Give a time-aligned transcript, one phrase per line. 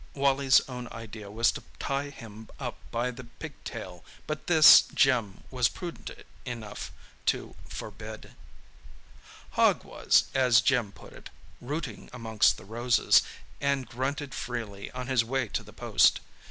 [0.15, 5.67] Wally's own idea was to tie him up by the pigtail, but this Jim was
[5.67, 6.91] prudent enough
[7.27, 8.31] to forbid.
[9.51, 11.29] Hogg was, as Jim put it,
[11.61, 13.21] rooting amongst the roses,
[13.61, 16.19] and grunted freely on his way to the post.